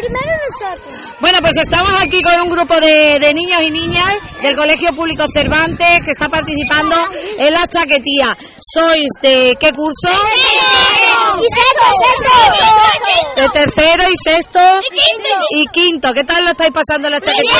[0.00, 0.94] primero nosotros.
[1.20, 5.24] Bueno, pues estamos aquí con un grupo de, de niños y niñas del Colegio Público
[5.32, 6.96] Cervantes que está participando
[7.38, 8.36] en la chaquetía.
[8.74, 10.08] ¿Sois de qué curso?
[11.38, 11.84] Y sexto.
[13.36, 14.60] De tercero y sexto
[15.56, 16.12] y quinto.
[16.12, 17.50] ¿Qué tal lo estáis pasando en la chaquetía?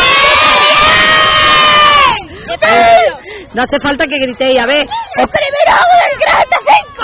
[3.55, 4.87] No hace falta que gritéis, a ver.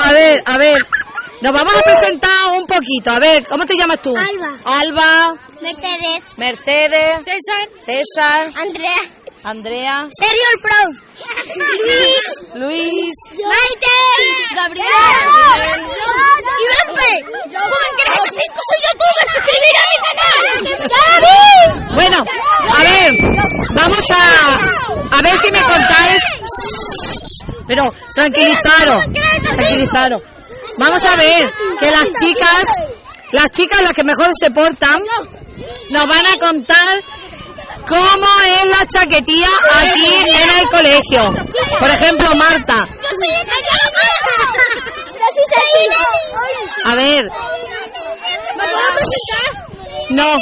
[0.04, 0.86] A ver, a ver.
[1.40, 3.10] Nos vamos a presentar un poquito.
[3.10, 4.16] A ver, ¿cómo te llamas tú?
[4.16, 4.58] Alba.
[4.64, 6.22] Alba, Mercedes.
[6.36, 7.68] Mercedes, César.
[7.84, 9.00] César, Andrea.
[9.44, 10.72] Andrea, Sergio el Pro.
[11.84, 12.24] Luis.
[12.54, 13.14] Luis.
[13.44, 13.96] Maite.
[14.56, 14.86] Gabriel.
[16.58, 17.22] Y.
[17.22, 19.24] Joven Creta 5 soy youtuber.
[19.34, 21.94] Suscribir a mi canal.
[21.94, 22.18] Bueno,
[22.74, 23.10] a ver,
[23.74, 24.16] vamos a,
[25.16, 26.22] a ver si me contáis.
[27.68, 29.04] Pero tranquilizaros,
[29.42, 30.22] tranquilizaros.
[30.78, 32.68] Vamos a ver que las chicas,
[33.32, 35.02] las chicas las que mejor se portan,
[35.90, 37.02] nos van a contar
[37.88, 39.48] cómo es la chaquetía
[39.82, 41.34] aquí en el colegio.
[41.78, 42.88] Por ejemplo, Marta.
[46.84, 47.30] A ver,
[50.10, 50.36] no,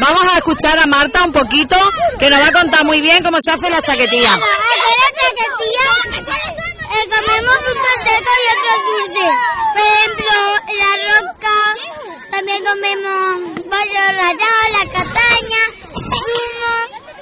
[0.00, 1.76] vamos a escuchar a Marta un poquito,
[2.18, 4.30] que nos va a contar muy bien cómo se hace la chaquetía.
[6.94, 9.53] Eh, comemos frutos secos y otros dulces.
[9.84, 10.34] Por ejemplo,
[10.78, 11.56] la roca,
[12.30, 15.62] también comemos pollo rallado, la castaña,
[16.14, 16.74] zumo,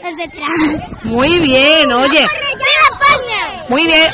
[0.05, 0.35] etc.
[1.05, 2.27] Muy bien, oye,
[3.69, 4.09] muy bien.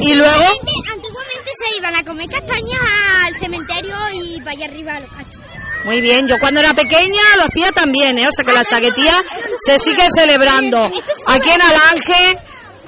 [0.00, 0.32] ¿Y luego?
[0.32, 2.80] Antiguamente, antiguamente se iban a comer castañas
[3.24, 5.40] al cementerio y para allá arriba a los cachos.
[5.84, 8.26] Muy bien, yo cuando era pequeña lo hacía también, ¿eh?
[8.26, 9.14] o sea que la chaquetía
[9.58, 10.90] se sigue celebrando.
[11.26, 12.38] Aquí en Alange,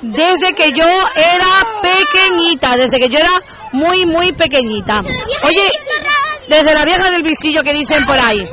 [0.02, 3.40] desde que yo era pequeñita, desde que yo era
[3.74, 5.00] muy, muy pequeñita.
[5.42, 5.68] Oye,
[6.48, 8.48] desde la vieja del visillo que dicen por ahí.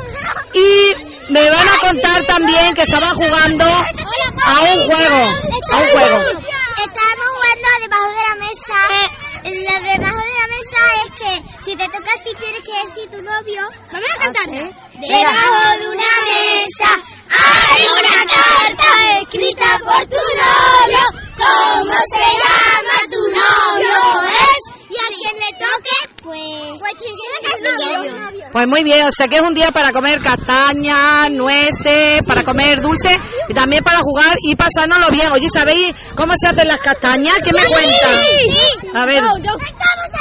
[0.54, 5.22] Y me van a contar también que estaban jugando a un juego,
[5.72, 6.18] a un juego.
[6.86, 8.78] Estábamos jugando debajo de la mesa.
[9.44, 11.32] Lo debajo de la mesa es que
[11.66, 13.62] si te tocas ti tienes que decir tu novio.
[13.92, 14.50] Vamos a cantar.
[14.50, 16.90] Debajo de una mesa
[17.32, 21.04] hay una carta escrita por tu novio.
[21.38, 24.22] ¿Cómo se llama tu novio?
[24.30, 24.82] Es.
[24.90, 26.12] Y a quien le toque,
[28.52, 28.68] pues.
[28.68, 33.18] Muy bien, o sea que es un día para comer castañas, nueces, para comer dulces
[33.48, 35.32] y también para jugar y pasárnoslo bien.
[35.32, 37.36] Oye, ¿sabéis cómo se hacen las castañas?
[37.44, 38.96] ¿Qué me cuentan?
[38.96, 39.24] A ver,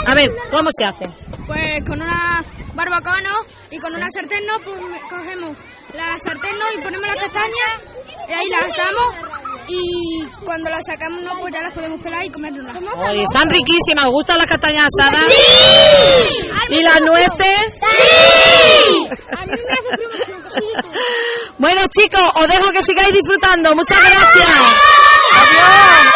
[0.07, 1.13] a ver, ¿cómo se hacen?
[1.47, 2.45] Pues con una
[2.75, 3.35] barbacoa ¿no?
[3.71, 4.59] y con una sartén ¿no?
[4.61, 5.57] pues cogemos
[5.95, 6.65] la sartén ¿no?
[6.79, 7.71] y ponemos las castañas
[8.29, 9.15] y ahí las asamos
[9.69, 12.77] y cuando las sacamos no pues ya las podemos pelar y comerlas.
[13.09, 15.25] Oye, están riquísimas, ¿os gustan las castañas asadas?
[16.83, 17.59] Las nueces?
[17.81, 19.09] ¡Sí!
[19.37, 20.21] A mí me hace
[21.59, 23.75] bueno, chicos, os dejo que sigáis disfrutando.
[23.75, 24.49] Muchas gracias.
[25.33, 26.11] Adiós.